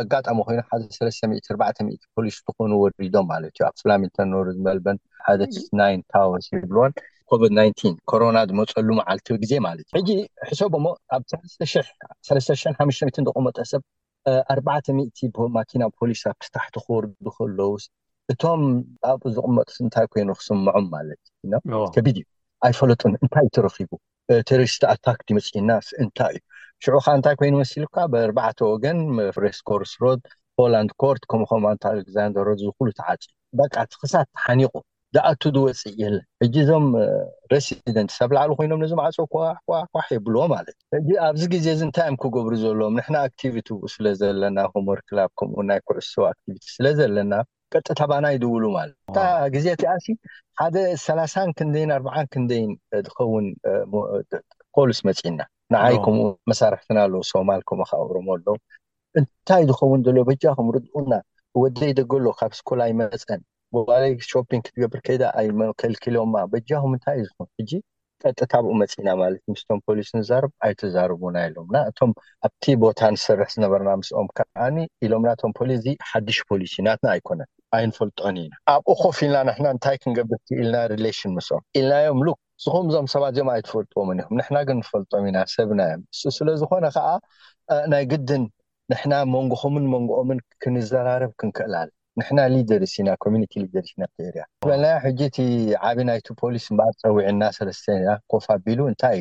ኣጋጣሚ 0.00 0.38
ኮይኑ 0.48 0.60
ሓደ 0.96 1.10
ፖሊስ 2.16 2.36
ዝኮኑ 2.46 2.70
ወሪዶም 2.82 3.26
ማለት 3.32 3.50
እዩ 3.56 3.62
ኣብ 3.68 3.74
ፍላሚንተ 3.82 4.16
ንብሩ 4.30 4.46
ዝመልበን 4.56 4.96
ሓደ 5.26 5.40
ና 5.78 5.82
ታወስ 6.12 6.46
ይብልዎን 6.54 6.92
ኮቪድ- 7.30 7.98
ኮሮና 8.10 8.36
ዝመፀሉ 8.50 8.88
መዓልቲ 9.00 9.26
ግዜ 9.42 9.52
ማለት 9.68 9.86
እዩ 10.00 10.00
ሕዚ 10.00 10.10
ሕሶብ 10.48 10.74
ሞ 10.84 10.94
ኣብ 11.14 11.22
ንተቕመጦ 13.20 13.56
ሰብ 13.72 13.82
4 14.54 14.90
ማኪና 15.58 15.82
ፖሊስ 15.98 16.22
ኣብትታሕቲ 16.34 16.74
ክወርዱ 16.86 17.24
ከለ 17.38 17.60
እቶም 18.32 18.62
ኣብ 19.10 19.20
ዝቕመጡ 19.36 19.68
እንታይ 19.84 20.06
ኮይኑ 20.12 20.28
ክስምዖም 20.40 20.86
ማለት 20.96 21.22
እ 21.44 21.60
ከቢድ 21.96 22.16
እዩ 22.20 22.26
ኣይ 22.66 22.72
ፈለጡን 22.78 23.12
እንታይ 23.22 23.44
እትረኪቡ 23.48 23.90
ተሮሪስቲ 24.48 24.82
ኣታክ 24.94 25.18
ዲመፅኢና 25.28 25.70
እንታይ 26.02 26.34
እዩ 26.38 26.42
ሽዑ 26.84 26.96
ካ 27.04 27.14
እንታይ 27.18 27.34
ኮይኑ 27.38 27.54
መሲሉካ 27.62 27.94
ብኣርባዕተ 28.12 28.58
ወገን 28.72 28.98
ሬስኮርስ 29.44 29.92
ሮድ 30.02 30.20
ሆላንድ 30.58 30.90
ኮርት 31.02 31.22
ከምኡከም 31.30 31.64
ኣታዛንሮ 31.72 32.46
ዝሉ 32.60 32.86
ተዓፂ 32.98 33.22
ባቃት 33.58 33.90
ክሳት 34.00 34.26
ተሓኒቁ 34.36 34.72
ደኣቱ 35.16 35.42
ድወፅእ 35.56 35.94
የለን 36.02 36.24
ሕጂዞም 36.42 36.86
ሬስደንት 37.52 38.10
ኣብ 38.24 38.30
ላዕሉ 38.36 38.50
ኮይኖም 38.58 38.80
ነዞም 38.82 39.00
ዓፀ 39.06 39.70
ሕ 40.06 40.08
የብልዎ 40.16 40.42
ማለት 40.54 40.76
እዩ 40.98 41.10
ኣብዚ 41.28 41.42
ግዜ 41.54 41.66
እዚ 41.76 41.82
እንታይ 41.88 42.10
ም 42.14 42.20
ክገብሩ 42.22 42.52
ዘሎዎም 42.64 42.96
ንሕና 42.98 43.16
ኣክቲቪቲ 43.28 43.68
ስለዘለና 43.94 44.58
ሆሞር 44.74 45.00
ክላብ 45.10 45.30
ከምኡ 45.40 45.58
ናይ 45.70 45.80
ኩዕሶብ 45.90 46.24
ኣቲቪቲ 46.32 46.64
ስለዘለና 46.76 47.34
ቀጥታ 47.74 48.00
ባና 48.12 48.26
ይድውሉ 48.34 48.64
ማለት 48.78 48.96
ዩ 49.08 49.12
እታ 49.12 49.18
ግዜ 49.54 49.66
ቲኣሲ 49.82 50.06
ሓደ 50.60 50.76
ሰላሳ 51.06 51.34
ክንደይን 51.58 51.90
ኣርዓን 51.96 52.28
ክንደይን 52.34 52.70
ዝኸውን 53.08 53.46
ፖሊስ 54.78 54.98
መፂና 55.08 55.40
ንዓይ 55.74 55.96
ከምኡ 56.04 56.26
መሳርሕትና 56.50 56.98
ኣለ 57.06 57.14
ሶማል 57.32 57.60
ከምኡ 57.68 57.86
ከቁሮም 57.90 58.28
ኣሎ 58.34 58.44
እንታይ 59.18 59.62
ዝከውን 59.68 60.00
ዘ 60.06 60.18
በጃኹም 60.28 60.68
ርድኡና 60.74 61.14
ወደይ 61.62 61.90
ደገሎ 61.98 62.26
ካብ 62.38 62.52
ስኮል 62.58 62.80
ኣይመፀን 62.86 63.40
ጎባለይ 63.74 64.12
ሾፒን 64.30 64.60
ክትገብር 64.66 65.00
ከይዳ 65.06 65.22
ኣይከልክልምማ 65.40 66.34
በጃኩም 66.52 66.92
እንታይ 66.96 67.16
እዩ 67.22 67.26
ዝኮውን 67.30 67.50
ሕጂ 67.60 67.72
ጠጥታ 68.22 68.52
ብኡ 68.64 68.72
መፂና 68.82 69.08
ማለት 69.22 69.42
ምስቶም 69.52 69.80
ፖሊስ 69.88 70.08
ንዛርብ 70.18 70.52
ኣይ 70.66 70.72
ትዛርቡና 70.80 71.36
ኢሎምና 71.48 71.76
እቶም 71.90 72.12
ኣብቲ 72.46 72.64
ቦታ 72.84 73.00
ንስርሕ 73.14 73.48
ዝነበርና 73.54 73.90
ምስኦም 74.00 74.28
ከዓኒ 74.38 74.76
ኢሎም 75.06 75.22
ናቶም 75.28 75.52
ፖሊስ 75.58 75.84
ሓዱሽ 76.12 76.38
ፖሊስ 76.50 76.72
እዩ 76.78 76.84
ናትና 76.88 77.08
ኣይኮነን 77.16 77.48
ኣይንፈልጦኒ 77.78 78.36
ኢና 78.46 78.54
ኣብኡ 78.74 78.92
ኮፍ 79.04 79.20
ኢልና 79.26 79.38
ንሕና 79.50 79.66
እንታይ 79.76 79.98
ክንገብርቲ 80.04 80.48
ኢልና 80.62 80.76
ሪሌሽን 80.94 81.34
ምስኦም 81.38 81.64
ኢልናዮም 81.80 82.20
እዚኹም 82.60 82.86
እዞም 82.90 83.06
ሰባት 83.12 83.32
እዚኦም 83.34 83.48
ኣይትፈልጥዎምን 83.54 84.20
ኹም 84.26 84.36
ንሕና 84.38 84.56
ግን 84.68 84.76
ንፈልጦም 84.82 85.24
ኢና 85.30 85.38
ሰብናዮም 85.54 86.00
ስለዝኮነ 86.36 86.86
ከዓ 86.96 87.08
ናይ 87.92 88.02
ግድን 88.12 88.44
ንሕና 88.92 89.14
መንጎኹምን 89.34 89.86
መንጎኦምን 89.94 90.38
ክንዘራርብ 90.62 91.32
ክንክእልኣል 91.40 91.90
ንሕና 92.20 92.38
ሊደርስኢና 92.54 93.08
ኮሚኒ 93.24 93.42
ሊደርስኢና 93.64 94.04
ርያ 94.36 94.44
ለናዮ 94.70 94.96
ሕጂ 95.04 95.20
እቲ 95.30 95.38
ዓብ 95.90 95.98
ናይቲ 96.10 96.26
ፖሊስ 96.40 96.64
በኣር 96.80 96.94
ፀዊዕና 97.02 97.42
ሰለስተና 97.58 98.08
ኮፍ 98.32 98.46
ኣቢሉ 98.56 98.80
እንታይ 98.92 99.20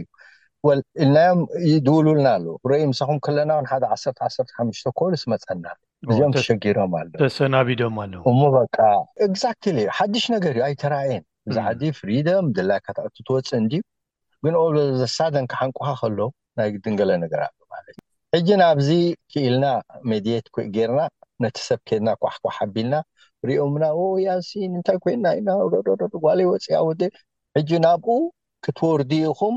እዩ 0.68 0.80
ኢልናዮም 1.04 1.42
ድውልልና 1.88 2.28
ኣለ 2.38 2.46
ርኢ 2.72 2.82
ምሳኩም 2.92 3.20
ከለናው 3.26 3.60
ሓደ 3.72 3.84
ዓሰርዓሰተሓሽተ 3.96 4.90
ኮልስ 5.02 5.24
መፀና 5.34 5.66
እዚኦም 6.12 6.34
ተሸጊሮም 6.38 6.94
ኣሎ 7.02 7.08
ተሰናቢዶም 7.24 7.96
ኣለ 8.06 8.14
እሞ 8.32 8.40
በቃ 8.60 8.78
ግዛት 9.36 9.66
ሓዱሽ 10.00 10.26
ነገር 10.36 10.52
እዩ 10.60 10.64
ኣይተራእየን 10.70 11.24
ብዛሓዚ 11.50 11.82
ፍሪዶም 12.00 12.46
ድላይ 12.58 12.80
ካትቲ 12.86 13.18
ትወፅን 13.28 13.64
ድዩ 13.72 13.82
ግን 14.46 14.56
ኦብ 14.64 14.76
ዘሳደን 15.02 15.46
ካሓንቁካ 15.52 15.88
ከሎ 16.02 16.20
ናይ 16.58 16.68
ግድን 16.74 16.96
ገለ 17.00 17.12
ነገር 17.24 17.42
ኣሎ 17.48 17.58
ማለት 17.74 17.96
እእእዩ 17.98 18.34
ሕጂ 18.36 18.48
ናብዚ 18.62 18.90
ክኢልና 19.32 19.66
መድት 20.12 20.46
ኮ 20.56 20.66
ጌይርና 20.76 21.02
ነቲ 21.44 21.56
ሰብ 21.68 21.80
ከድና 21.90 22.08
ኳሕኳ 22.22 22.46
ሓቢልና 22.58 22.96
ሪኦምና 23.50 23.86
ውያሲ 24.00 24.50
እንታይ 24.68 24.98
ኮይና 25.04 25.26
ኢና 25.40 25.50
ዶጓለ 26.14 26.40
ወፂእያወዴ 26.52 27.02
ሕጂ 27.58 27.70
ናብኡ 27.86 28.10
ክትወርዲ 28.66 29.12
ኢኹም 29.32 29.56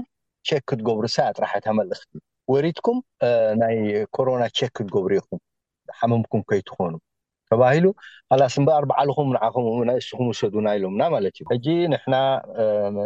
ቸክ 0.49 0.63
ክትገብሩ 0.71 1.05
ሳጥራሕተመልእኽቲእዩ 1.17 2.23
ወሪትኩም 2.53 2.99
ናይ 3.63 3.77
ኮሮና 4.17 4.43
ቸክ 4.59 4.73
ክትገብሩ 4.77 5.13
ኢኹም 5.21 5.39
ሓመምኩም 5.99 6.43
ኮይ 6.51 6.61
ትኮኑ 6.69 6.91
ተባሂሉ 7.53 7.87
ካላስበኣርበዓልኩም 8.31 9.29
ንዓኹምናይእስኩም 9.37 10.29
ሰዱና 10.41 10.67
ኢሎምና 10.79 11.03
ማለት 11.15 11.35
እዩ 11.39 11.45
ሕጂ 11.53 11.67
ንሕና 11.93 12.15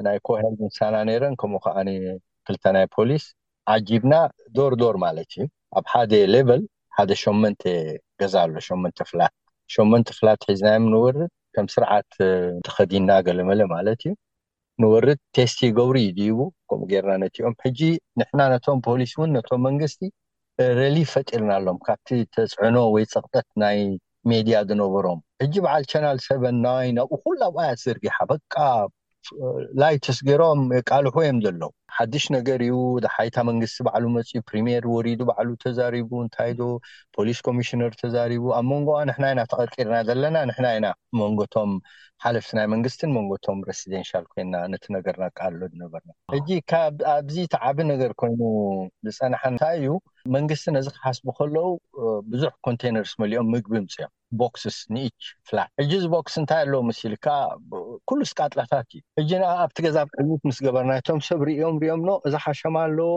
ናይ 0.07 0.19
ኮሄል 0.29 0.55
ንሳና 0.69 0.95
ነረን 1.11 1.35
ከምኡ 1.43 1.63
ከዓ 1.67 1.77
ክልተናይ 2.49 2.87
ፖሊስ 2.97 3.25
ዓጂብና 3.75 4.15
ዶርዶር 4.57 4.97
ማለት 5.07 5.31
እዩ 5.39 5.47
ኣብ 5.79 5.85
ሓደ 5.93 6.13
ሌበል 6.35 6.63
ሓደ 6.97 7.11
ሸመን 7.23 7.55
ገዛ 8.23 8.35
ኣሎ 8.47 8.53
ን 8.89 8.93
ፍላት 9.11 9.35
መ 9.93 10.03
ፍላት 10.19 10.41
ሒዝናዮም 10.51 10.87
ንወርድ 10.93 11.21
ከም 11.55 11.67
ስርዓት 11.75 12.11
ተከዲና 12.67 13.09
ገለመለ 13.29 13.61
ማለት 13.75 14.01
እዩ 14.09 14.13
ንወርድ 14.83 15.19
ቴስቲ 15.37 15.61
ገብሩ 15.79 15.97
ይድቡ 16.07 16.39
ከምኡ 16.71 16.87
ገርና 16.93 17.13
ነትኦም 17.23 17.55
ሕጂ 17.65 17.81
ንሕና 18.21 18.41
ነቶም 18.55 18.79
ፖሊስ 18.89 19.13
እውን 19.17 19.31
ነቶም 19.39 19.63
መንግስቲ 19.69 20.01
ሬሊፍ 20.81 21.09
ፈጢርና 21.15 21.51
ኣሎም 21.61 21.79
ካብቲ 21.89 22.11
ተፅዕኖ 22.37 22.77
ወይ 22.97 23.05
ፀቅጠት 23.15 23.47
ይ 23.79 23.83
ሜድያ 24.31 24.59
ዝነበሮም 24.69 25.21
ሕጂ 25.43 25.55
በዓል 25.65 25.83
ቻናል 25.93 26.19
ሰበን 26.27 26.57
ናይ 26.67 26.87
ናብኡ 26.99 27.17
ኩሉ 27.25 27.41
ኣብኣያ 27.49 27.71
ት 27.79 27.81
ዘርጊሓ 27.87 28.17
በቃ 28.33 28.55
ላይትስ 29.81 30.19
ገይሮም 30.29 30.61
የቃልሑ 30.77 31.15
ዮም 31.27 31.39
ዘሎ 31.45 31.63
ሓዱሽ 31.97 32.25
ነገር 32.37 32.61
እዩ 32.67 32.75
ሓይታ 33.15 33.37
መንግስቲ 33.49 33.79
በዕሉ 33.87 34.05
መፅኡ 34.17 34.41
ፕሪሜር 34.51 34.85
ወሪዱ 34.95 35.21
በዕሉ 35.31 35.51
ተዛሪቡ 35.65 36.11
እንታይዶ 36.25 36.61
ፖሊስ 37.17 37.39
ኮሚሽነር 37.47 37.93
ተዛሪቡ 38.03 38.45
ኣብ 38.59 38.67
መንጎዋ 38.73 38.99
ንሕና 39.11 39.27
ኢና 39.35 39.43
ተቀርቂርና 39.53 39.99
ዘለና 40.09 40.37
ንሕና 40.51 40.67
ኢና 40.79 40.87
መንጎቶም 41.21 41.73
ሓለፍስናይ 42.25 42.69
መንግስትን 42.75 43.15
መንጎቶም 43.19 43.61
ሬሲደንሽል 43.69 44.27
ኮይና 44.33 44.55
ነቲ 44.75 44.85
ነገርና 44.97 45.27
ከልሎ 45.41 45.63
ዝነበርና 45.73 46.11
እጂ 46.39 46.49
ኣብዚ 47.17 47.37
ተዓቢ 47.57 47.79
ነገር 47.93 48.13
ኮይኑ 48.23 48.41
ዝፀንሓ 49.09 49.43
እንታይ 49.55 49.77
እዩ 49.83 49.91
መንግስቲ 50.35 50.65
ነዚ 50.75 50.87
ክሓስቡ 50.97 51.27
ከለው 51.39 51.67
ብዙሕ 52.33 52.51
ኮንቴነር 52.67 53.05
ስ 53.11 53.15
መሊኦም 53.23 53.49
ምግቢ 53.55 53.73
ምፅዮም 53.85 54.13
ቦክስስ 54.41 54.77
ንኢች 54.95 55.25
ፍላት 55.49 55.71
እጂ 55.83 55.91
እዚ 55.99 56.05
ቦክስ 56.15 56.35
እንታይ 56.41 56.61
ኣለዎ 56.65 56.81
ምስኢል 56.91 57.15
ከዓ 57.25 57.37
ኩሉ 58.09 58.21
ስቃጥላታት 58.31 58.87
እዩ 58.99 59.01
እጅን 59.23 59.43
ኣብቲ 59.65 59.77
ገዛ 59.87 59.97
ቀት 60.21 60.43
ምስ 60.49 60.61
ገበርናቶም 60.67 61.21
ሰብ 61.29 61.43
ሪኦም 61.49 61.79
ሪኦም 61.83 62.03
ኖ 62.09 62.13
እዚ 62.31 62.35
ሓሸማ 62.47 62.77
ኣለዎ 62.89 63.11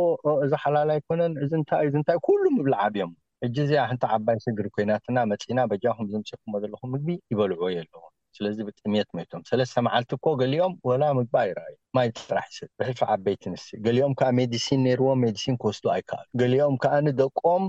እዛ 0.48 0.52
ሓላል 0.64 0.92
ኣይኮነን 0.98 1.36
እታእንታይ 1.46 2.20
ኩሉ 2.28 2.44
ምብላዓብዮም 2.58 3.14
እጂ 3.48 3.56
እዚኣ 3.68 3.86
ንቲ 3.96 4.04
ዓባይ 4.18 4.40
ስግሪ 4.48 4.68
ኮይናትና 4.76 5.18
መፂና 5.34 5.60
በጃኩም 5.74 6.10
ዝምፅኩም 6.14 6.62
ዘለኩም 6.66 6.92
ምግቢ 6.96 7.16
ይበልዕዎ 7.32 7.68
የ 7.76 7.80
ኣለዎ 7.86 8.04
ስለዚ 8.38 8.58
ብጥምት 8.68 9.08
መቶም 9.18 9.42
ሰለስተ 9.50 9.76
መዓልቲ 9.86 10.12
እኮ 10.18 10.26
ገሊኦም 10.42 10.74
ወላ 10.90 11.04
ምግባእ 11.20 11.46
ይርኣእዩ 11.50 11.76
ማይ 11.96 12.08
ጥራሕ 12.28 12.46
ይሰ 12.52 12.60
ብሕልፊ 12.80 13.02
ዓበይቲ 13.14 13.44
ንስ 13.54 13.64
ገሊኦም 13.86 14.14
ከዓ 14.20 14.30
ሜድሲን 14.40 14.82
ነይርዎም 14.88 15.20
ሜዲሲን 15.26 15.56
ክወስዱ 15.62 15.86
ኣይከኣሉ 15.96 16.28
ገሊኦም 16.42 16.76
ከዓኒደቆም 16.84 17.64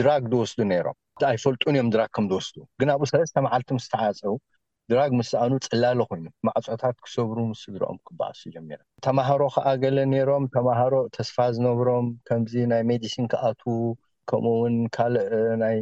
ድራግ 0.00 0.24
ዝወስዱ 0.32 0.58
ነይሮም 0.72 0.96
ኣይፈልጡን 1.30 1.74
እዮም 1.76 1.88
ድራግ 1.94 2.10
ከም 2.16 2.26
ዝወስዱ 2.32 2.56
ግን 2.80 2.90
ኣብኡ 2.94 3.06
ሰለስተ 3.12 3.36
መዓልቲ 3.46 3.68
ምስተዓፀው 3.78 4.36
ድራግ 4.90 5.10
ምስ 5.18 5.28
ዝኣኑ 5.32 5.52
ፅላሎ 5.68 5.98
ኮይኑ 6.10 6.26
ማዕፅታት 6.46 6.96
ክሰብሩ 7.04 7.36
ምስ 7.50 7.60
ዝርኦም 7.74 7.98
ክባኣሱ 8.06 8.40
ጀሚራ 8.54 8.78
ተማሃሮ 9.06 9.42
ከዓ 9.56 9.66
ገለ 9.82 9.98
ነይሮም 10.12 10.44
ተማሃሮ 10.56 10.92
ተስፋ 11.16 11.36
ዝነብሮም 11.56 12.06
ከምዚ 12.28 12.54
ናይ 12.72 12.82
ሜዲሲን 12.92 13.26
ክኣት 13.34 13.60
ከምኡውን 14.30 14.74
ካልእ 14.94 15.30
ናይ 15.62 15.78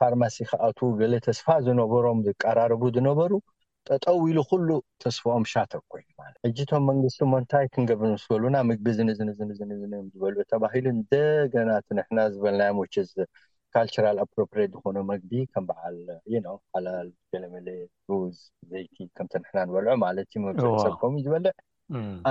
ፋርማሲ 0.00 0.36
ክኣትዉ 0.50 0.88
ገለ 1.02 1.14
ተስፋ 1.28 1.46
ዝነብሮም 1.64 2.20
ዝቀራርቡ 2.26 2.82
ነበሩ 3.08 3.32
ተጠው 3.88 4.16
ኢሉ 4.30 4.38
ኩሉ 4.48 4.68
ተስፍኦም 5.02 5.44
ሻተ 5.52 5.72
ኮይኑ 5.92 6.08
ማለት 6.22 6.38
ሕጅቶም 6.46 6.82
መንግስቲ 6.90 7.20
ሞንታይ 7.32 7.66
ክንገብ 7.74 8.02
ስበልና 8.22 8.56
ምግቢ 8.70 8.86
ዝንዝንዝም 8.98 9.52
ዝበልዑ 10.12 10.38
ተባሂሉ 10.52 10.86
እንደገና 10.96 11.70
ንሕና 11.98 12.18
ዝበልናይ 12.34 12.70
ሞችዝ 12.78 13.10
ካልቸራል 13.74 14.16
ኣፕሮፕሪት 14.24 14.70
ዝኮነ 14.74 14.98
መግቢ 15.10 15.32
ከም 15.52 15.64
በዓል 15.68 15.96
የ 16.34 16.38
ቀላል 16.74 17.08
ጀለመለ 17.32 17.68
ሩዝ 18.10 18.38
ዘይቲ 18.70 18.96
ከምቲ 19.18 19.32
ንሕና 19.42 19.58
ንበልዑ 19.68 19.88
ማለት 20.06 20.28
ዩ 20.36 20.42
መሰብከም 20.46 21.16
እዩ 21.20 21.26
ዝበለ 21.28 21.46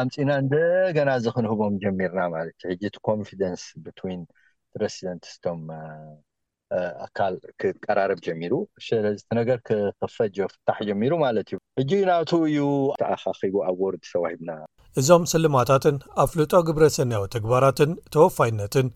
ኣምፂና 0.01 0.31
እንደገና 0.43 1.09
ዚ 1.23 1.31
ክንህቦም 1.35 1.73
ጀሚርና 1.83 2.19
ማለት 2.35 2.57
እዩ 2.63 2.71
ሕጅቲ 2.73 2.97
ኮንደን 3.07 3.55
ብ 3.83 4.25
ሬስደንትስቶም 4.81 5.61
ኣካል 7.05 7.33
ክቀራርብ 7.61 8.19
ጀሚሩ 8.25 8.53
ለነገር 9.05 9.59
ክክፈጆ 9.67 10.37
ፍታሕ 10.53 10.79
ጀሚሩ 10.89 11.13
ማለት 11.25 11.47
እዩ 11.51 11.57
እጂ 11.81 11.91
ናቱ 12.09 12.31
እዩ 12.49 12.59
ኣካኺቡ 13.15 13.55
ኣዎርድ 13.69 14.03
ተዋሂና 14.11 14.51
እዞም 14.99 15.23
ስልማታትን 15.33 15.95
ኣፍልጦ 16.23 16.53
ግብረ 16.67 16.85
ሰናያዊ 16.97 17.25
ተግባራትን 17.35 17.91
ተወፋይነትን 18.15 18.87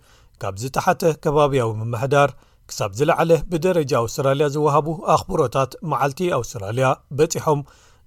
ካብ 0.44 0.56
ዝተሓተ 0.64 1.02
ከባብያዊ 1.24 1.72
ምምሕዳር 1.80 2.30
ክሳብ 2.70 2.92
ዝለዓለ 3.00 3.32
ብደረጃ 3.52 3.92
ኣውስትራልያ 4.04 4.46
ዝወሃቡ 4.56 4.88
ኣኽብሮታት 5.16 5.72
መዓልቲ 5.92 6.20
ኣውስትራልያ 6.40 6.88
በፂሖም 7.20 7.62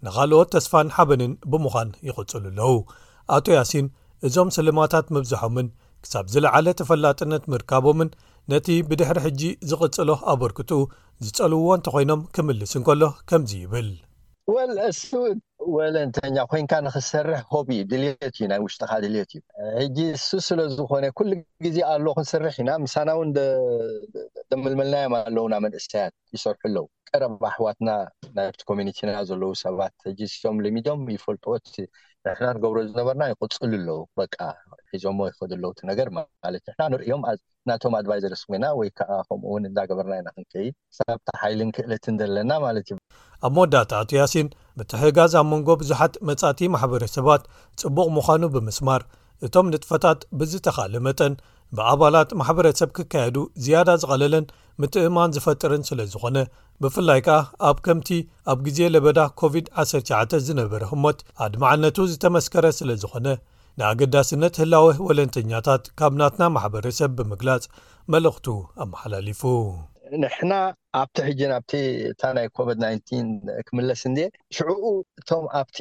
ንካልኦት 0.06 0.48
ተስፋን 0.56 0.88
ሓበንን 0.96 1.32
ብምዃን 1.52 1.90
ይቕፅሉ 2.08 2.44
ኣለዉ 2.52 2.76
ኣቶ 3.36 3.46
ያሲን 3.58 3.86
እዞም 4.26 4.48
ስልማታት 4.56 5.06
ምብዛሖምን 5.14 5.66
ሳብ 6.12 6.26
ዝለዓለ 6.32 6.66
ተፈላጥነት 6.80 7.42
ምርካቦምን 7.52 8.08
ነቲ 8.52 8.66
ብድሕሪ 8.88 9.18
ሕጂ 9.26 9.42
ዝቕጽሎ 9.70 10.08
ኣበርክቱ 10.32 10.70
ዝጸልውዎ 11.26 11.70
እንተኮይኖም 11.78 12.20
ክምልስ 12.36 12.72
ንከሎ 12.80 13.02
ከምዚ 13.30 13.50
ይብልወሱ 13.64 15.10
ወለንተኛ 15.74 16.36
ኮይንካ 16.50 16.72
ንክሰርሕ 16.86 17.40
ሆብእ 17.52 17.80
ድልት 17.90 18.18
እዩ 18.38 18.46
ናይ 18.52 18.60
ውሽጢካ 18.64 18.92
ድልት 19.04 19.30
እዩ 19.36 19.40
ሕጂ 19.78 19.98
እሱ 20.16 20.28
ስለዝኮነ 20.48 21.04
ኩሉ 21.18 21.30
ግዜ 21.66 21.76
ኣሎ 21.92 22.06
ክንሰርሕ 22.16 22.54
ኢና 22.64 22.70
ምሳና 22.84 23.08
እውን 23.16 23.30
ደመልመልናዮም 24.50 25.14
ኣለዉ 25.20 25.44
ና 25.52 25.56
መንእሰያት 25.64 26.14
ይሰርሑ 26.36 26.62
ኣለዉ 26.68 26.84
ቀረብ 27.10 27.42
ኣሕዋትና 27.50 27.90
ናብቲ 28.38 28.60
ኮሚኒቲና 28.70 29.10
ዘለው 29.30 29.52
ሰባት 29.64 29.94
ሕ 30.08 30.30
ቶም 30.44 30.56
ልሚዶም 30.66 31.02
ይፈልጥዎት 31.16 31.66
ንሕና 32.26 32.46
ንገብሮ 32.58 32.78
ዝነበርና 32.90 33.24
ይቁፅሉ 33.32 33.68
ኣሎው 33.80 34.00
በቃ 34.20 34.36
ሒዞሞ 34.92 35.18
ይከደለውቲ 35.30 35.80
ነገር 35.90 36.08
ማለት 36.16 36.64
እ 36.70 36.74
ና 36.80 36.86
ንሪዮም 36.92 37.22
እናቶም 37.32 37.94
ኣድቫይዘርስ 37.98 38.42
ኮይና 38.48 38.66
ወይ 38.78 38.88
ከዓ 38.98 39.12
ከምኡውን 39.28 39.64
እንዳገበርና 39.68 40.14
ኢና 40.20 40.28
ክንከይድ 40.36 40.74
ሳብታ 40.98 41.28
ሓይልን 41.42 41.70
ክእለትን 41.76 42.16
ዘለና 42.22 42.52
ማለት 42.66 42.86
እዩ 42.90 42.96
ኣብ 43.46 43.52
መወዳእታ 43.56 43.92
ኣቶ 44.02 44.10
ያሲን 44.20 44.48
ምትሕጋዝ 44.78 45.34
ኣብ 45.40 45.46
መንጎ 45.52 45.68
ብዙሓት 45.82 46.14
መጻእቲ 46.28 46.60
ማሕበረሰባት 46.74 47.42
ጽቡቕ 47.80 48.06
ምዃኑ 48.16 48.42
ብምስማር 48.54 49.02
እቶም 49.46 49.66
ንጥፈታት 49.72 50.20
ብዝተኻሊ 50.38 50.94
መጠን 51.06 51.34
ብኣባላት 51.76 52.28
ማሕበረሰብ 52.40 52.90
ክካየዱ 52.96 53.36
ዝያዳ 53.64 53.88
ዝቐለለን 54.02 54.44
ምትእማን 54.82 55.34
ዝፈጥርን 55.36 55.82
ስለ 55.88 56.00
ዝዀነ 56.12 56.36
ብፍላይ 56.84 57.20
ከኣ 57.26 57.38
ኣብ 57.68 57.76
ከምቲ 57.86 58.08
ኣብ 58.52 58.58
ግዜ 58.66 58.78
ለበዳ 58.94 59.18
ኮቪድ-19 59.40 60.36
ዝነበረ 60.46 60.82
ህሞት 60.92 61.18
ኣድመዕነቱ 61.46 61.96
ዝተመስከረ 62.12 62.66
ስለ 62.78 62.90
ዝኾነ 63.02 63.26
ንኣገዳስነት 63.80 64.54
ህላዊ 64.62 64.88
ወለንተኛታት 65.08 65.82
ካብ 66.00 66.12
ናትና 66.20 66.44
ማሕበረሰብ 66.56 67.10
ብምግላጽ 67.18 67.64
መልእኽቱ 68.14 68.46
ኣመሓላሊፉ 68.84 69.42
ንሕና 70.22 70.52
ኣብቲ 71.00 71.16
ሕጂ 71.26 71.40
ናብቲ 71.50 71.70
እታ 72.10 72.22
ናይ 72.36 72.46
ኮቪድ-19 72.56 73.10
ክምለስ 73.66 74.02
እን 74.08 74.16
ሽዑኡ 74.56 74.84
እቶም 75.20 75.44
ኣብቲ 75.60 75.78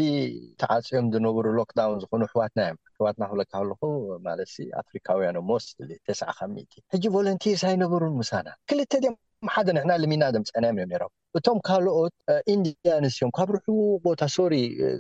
ተዓፂኦም 0.62 1.06
ዝነብሩ 1.14 1.46
ሎክዳውን 1.58 2.00
ዝኮኑ 2.04 2.22
ሕዋትናእዮም 2.34 2.78
ሕዋትና 2.98 3.24
ክብለካለኩ 3.30 3.82
ማለት 4.28 4.54
ኣፍሪካውያን 4.82 5.38
ሞስ 5.50 5.66
ተስ 6.08 6.22
ከ 6.40 6.50
ሕጂ 6.96 7.04
ቮለንቲርስ 7.16 7.64
ኣይነበሩን 7.72 8.16
ምሳና 8.24 8.48
ክልተ 8.72 8.92
ዚም 9.06 9.16
ሓደ 9.56 9.68
ንሕና 9.78 9.92
ልሚና 10.04 10.24
ደምፀናዮም 10.36 10.78
እዮም 10.84 10.92
ሮም 11.04 11.14
እቶም 11.38 11.58
ካልኦት 11.68 12.14
ኢንድያ 12.54 12.92
ኣንስዮም 13.00 13.32
ካብ 13.38 13.50
ርሑ 13.58 13.68
ቦታ 14.08 14.22
ሶሪ 14.36 14.54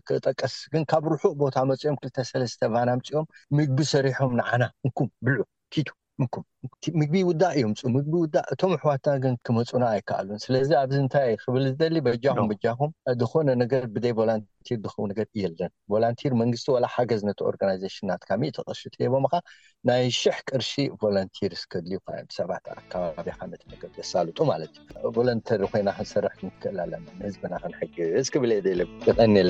ክጠቀስ 0.09 0.55
ግን 0.73 0.83
ካብ 0.93 1.05
ርሑእ 1.13 1.35
ቦታ 1.43 1.55
መፂኦም 1.71 1.97
2ሰለስተ 2.07 2.71
ናምፅኦም 2.91 3.27
ምግቢ 3.57 3.77
ሰሪሖም 3.95 4.33
ንዓና 4.41 4.63
እንኩም 4.87 5.09
ብልዑ 5.25 5.43
ኪቱ 5.75 5.89
ምምግቢ 6.21 7.13
ዉዳእ 7.29 7.53
እዮምፁ 7.59 7.79
ምግቢ 7.95 8.13
ዉዳእ 8.25 8.45
እቶም 8.53 8.71
ኣሕዋትና 8.75 9.13
ግን 9.23 9.33
ክመፁና 9.45 9.83
ኣይከኣሉን 9.95 10.39
ስለዚ 10.43 10.69
ኣብዚ 10.81 10.97
እንታይ 11.05 11.29
ክብል 11.41 11.63
ዝደሊ 11.71 11.95
በጃኹም 12.05 12.47
በጃኹም 12.51 12.91
ዝኮነ 13.21 13.47
ነገር 13.61 13.83
ብደይ 13.95 14.13
ቨለንቲር 14.19 14.79
ድኽው 14.85 15.05
ነገር 15.11 15.27
እየለን 15.37 15.71
ላንቲር 16.03 16.33
መንግስቲ 16.41 16.67
ዋላ 16.75 16.85
ሓገዝ 16.95 17.21
ነቲ 17.29 17.39
ኦርጋናይዜሽንናትካ 17.51 18.31
እተቅርሺትሄቦም 18.51 19.25
ካ 19.35 19.43
ናይ 19.91 20.03
ሽሕ 20.21 20.39
ቅርሺ 20.51 20.71
ቮለንቲርስ 21.03 21.63
ከድልዩ 21.73 21.99
ሰባት 22.39 22.65
ኣከባቢከትነ 22.79 23.81
ዘሳልጡ 23.99 24.37
ማለት 24.53 24.73
እዩ 24.99 25.11
ቮለንተር 25.19 25.63
ኮይና 25.73 25.89
ክንሰርሕ 25.99 26.33
ክንክእል 26.41 26.79
ኣለና 26.87 27.05
ንህዝብና 27.21 27.53
ክንሕጊ 27.65 27.93
እዩ 28.09 28.17
እዚክብል 28.23 28.53
የ 28.59 28.61
ደል 28.67 28.81
ይቀኒለ 29.09 29.49